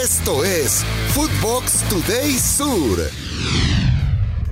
[0.00, 3.00] Esto es Footbox Today Sur.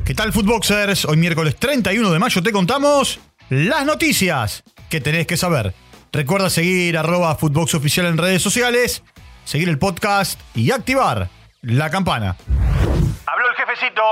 [0.04, 1.04] ¿Qué tal, Footboxers?
[1.04, 5.72] Hoy miércoles 31 de mayo te contamos las noticias que tenés que saber.
[6.10, 9.04] Recuerda seguir arroba Footbox Oficial en redes sociales,
[9.44, 11.30] seguir el podcast y activar
[11.62, 12.36] la campana.
[13.26, 14.02] Habló el jefecito.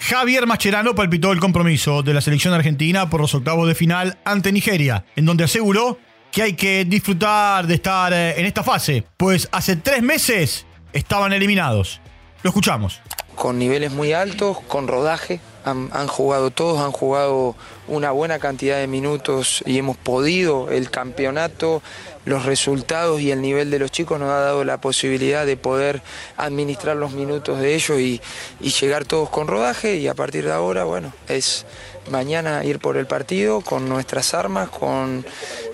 [0.00, 4.50] Javier Mascherano palpitó el compromiso de la selección argentina por los octavos de final ante
[4.50, 6.00] Nigeria, en donde aseguró
[6.34, 11.32] que hay que disfrutar de estar eh, en esta fase, pues hace tres meses estaban
[11.32, 12.00] eliminados.
[12.42, 13.00] Lo escuchamos.
[13.36, 17.54] Con niveles muy altos, con rodaje, han, jugado todos, han jugado
[17.86, 21.82] una buena cantidad de minutos y hemos podido, el campeonato,
[22.24, 26.02] los resultados y el nivel de los chicos nos ha dado la posibilidad de poder
[26.36, 28.20] administrar los minutos de ellos y
[28.60, 31.64] llegar todos con rodaje y a partir de ahora, bueno, es
[32.10, 35.24] mañana ir por el partido con nuestras armas, con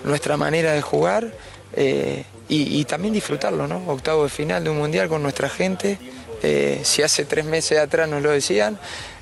[0.03, 1.31] nuestra manera de jugar
[1.73, 3.83] eh, y, y, también disfrutarlo, ¿no?
[3.87, 5.97] Octavo de final de un mundial con nuestra gente.
[6.43, 8.77] Eh, si hace tres meses atrás nos lo decían,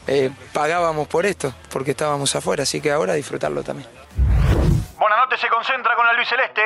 [0.08, 3.88] eh, pagábamos por esto, porque estábamos afuera, así que ahora disfrutarlo también.
[4.98, 6.62] Buenanote se concentra con el Luis Celeste.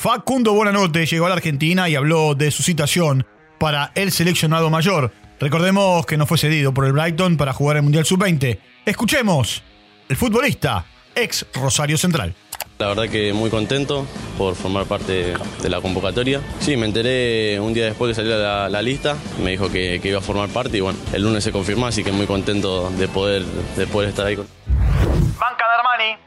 [0.00, 3.26] Facundo Buenanote llegó a la Argentina y habló de su situación
[3.58, 5.12] para el seleccionado mayor.
[5.40, 8.58] Recordemos que no fue cedido por el Brighton para jugar el Mundial Sub-20.
[8.84, 9.62] Escuchemos,
[10.08, 12.34] el futbolista, ex Rosario Central.
[12.78, 14.04] La verdad que muy contento
[14.36, 16.40] por formar parte de la convocatoria.
[16.58, 20.08] Sí, me enteré un día después que salió la, la lista, me dijo que, que,
[20.08, 23.06] iba a formar parte y bueno, el lunes se confirmó, así que muy contento de
[23.06, 24.34] poder, de poder estar ahí.
[24.36, 26.20] Banca de Armani.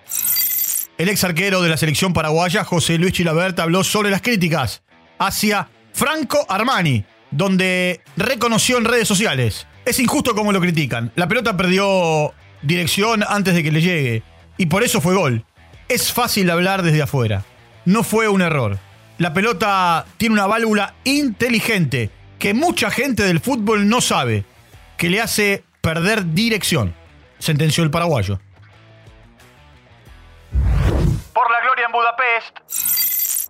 [0.98, 4.84] El ex arquero de la selección paraguaya, José Luis Chilabert, habló sobre las críticas
[5.20, 9.68] hacia Franco Armani, donde reconoció en redes sociales.
[9.84, 11.12] Es injusto como lo critican.
[11.16, 14.24] La pelota perdió dirección antes de que le llegue
[14.58, 15.44] y por eso fue gol.
[15.90, 17.46] Es fácil hablar desde afuera.
[17.86, 18.78] No fue un error.
[19.18, 24.44] La pelota tiene una válvula inteligente que mucha gente del fútbol no sabe,
[24.98, 26.94] que le hace perder dirección,
[27.40, 28.40] sentenció el paraguayo.
[31.34, 32.58] Por la gloria en Budapest.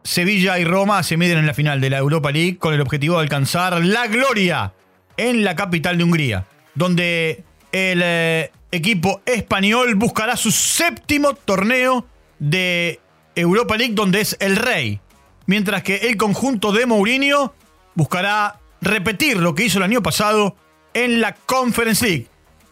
[0.03, 3.15] Sevilla y Roma se miden en la final de la Europa League con el objetivo
[3.15, 4.73] de alcanzar la gloria
[5.17, 6.45] en la capital de Hungría,
[6.75, 12.05] donde el eh, equipo español buscará su séptimo torneo
[12.39, 12.99] de
[13.35, 14.99] Europa League donde es el rey.
[15.45, 17.53] Mientras que el conjunto de Mourinho
[17.95, 20.55] buscará repetir lo que hizo el año pasado
[20.93, 22.27] en la Conference League.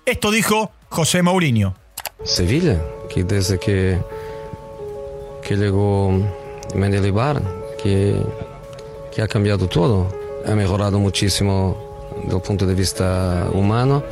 [0.06, 1.76] Esto dijo José Mourinho.
[2.24, 4.00] Sevilla, que desde que,
[5.42, 6.12] que llegó
[6.76, 7.42] Mendelibar,
[7.82, 8.16] que,
[9.14, 10.08] que ha cambiado todo,
[10.46, 14.04] ha mejorado muchísimo desde el punto de vista humano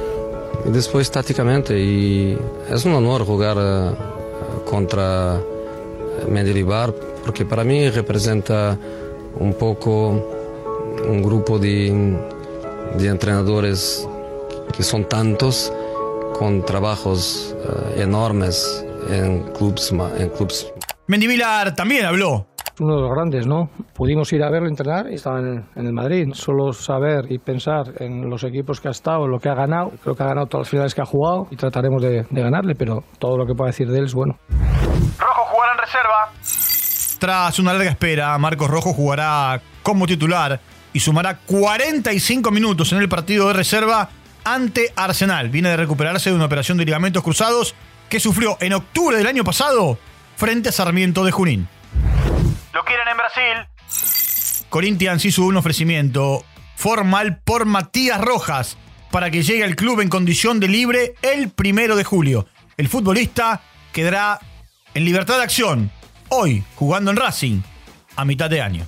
[0.66, 1.80] y después tácticamente.
[1.80, 2.38] Y
[2.70, 3.58] es un honor jugar
[4.66, 5.40] contra
[6.30, 6.94] Mendilibar
[7.24, 8.78] porque para mí representa
[9.40, 10.10] un poco
[11.08, 12.18] un grupo de,
[12.98, 14.08] de entrenadores
[14.76, 15.72] que son tantos
[16.38, 20.68] con trabajos uh, enormes en clubes, en clubes.
[21.08, 22.48] Mendivilar también habló
[22.80, 23.70] uno de los grandes, ¿no?
[23.94, 26.30] Pudimos ir a verlo entrenar y estaba en, en, el Madrid.
[26.34, 29.92] Solo saber y pensar en los equipos que ha estado, en lo que ha ganado.
[30.02, 32.76] Creo que ha ganado todas las finales que ha jugado y trataremos de, de ganarle,
[32.76, 34.38] pero todo lo que pueda decir de él es bueno.
[35.20, 36.32] Rojo jugará en reserva.
[37.20, 40.60] Tras una larga espera, Marcos Rojo jugará como titular
[40.92, 44.10] y sumará 45 minutos en el partido de reserva
[44.44, 45.50] ante Arsenal.
[45.50, 47.76] Viene de recuperarse de una operación de ligamentos cruzados
[48.10, 49.98] que sufrió en octubre del año pasado
[50.36, 51.68] frente a Sarmiento de Junín.
[52.74, 54.66] ¿Lo quieren en Brasil?
[54.70, 56.44] Corinthians hizo un ofrecimiento
[56.76, 58.78] formal por Matías Rojas
[59.12, 62.48] para que llegue al club en condición de libre el primero de julio.
[62.76, 64.40] El futbolista quedará
[64.96, 65.92] en libertad de acción
[66.30, 67.62] hoy jugando en Racing
[68.16, 68.88] a mitad de año.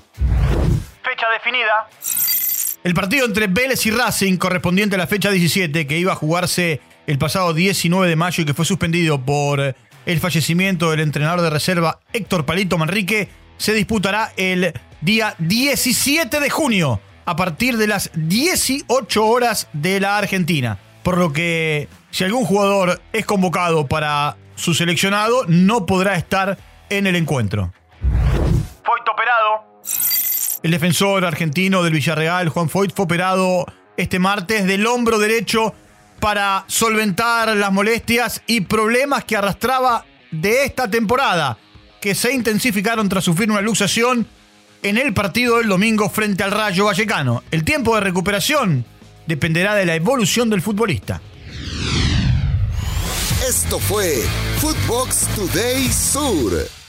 [1.03, 1.87] Fecha definida.
[2.83, 6.81] El partido entre Vélez y Racing correspondiente a la fecha 17 que iba a jugarse
[7.05, 9.75] el pasado 19 de mayo y que fue suspendido por
[10.07, 16.49] el fallecimiento del entrenador de reserva Héctor Palito Manrique se disputará el día 17 de
[16.49, 20.77] junio a partir de las 18 horas de la Argentina.
[21.03, 26.57] Por lo que si algún jugador es convocado para su seleccionado, no podrá estar
[26.89, 27.73] en el encuentro.
[28.83, 29.81] Foyt operado.
[30.63, 33.65] El defensor argentino del Villarreal, Juan Foyt, fue operado
[33.97, 35.73] este martes del hombro derecho
[36.19, 41.57] para solventar las molestias y problemas que arrastraba de esta temporada
[42.05, 44.27] que se intensificaron tras sufrir una luxación
[44.83, 47.41] en el partido del domingo frente al Rayo Vallecano.
[47.49, 48.85] El tiempo de recuperación
[49.25, 51.19] dependerá de la evolución del futbolista.
[53.49, 54.23] Esto fue
[54.59, 56.84] Footbox Today Sur.